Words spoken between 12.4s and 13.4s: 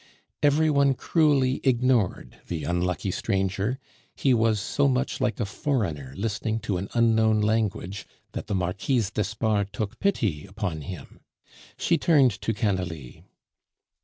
to Canalis.